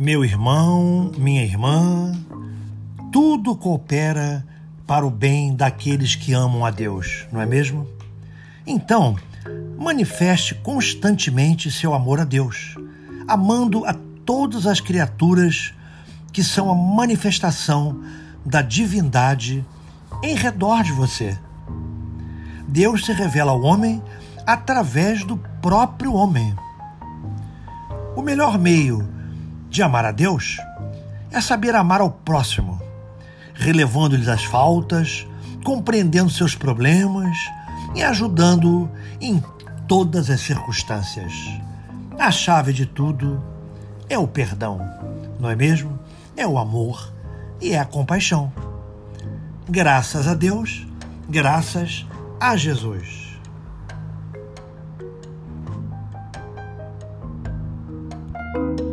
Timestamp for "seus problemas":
36.30-37.36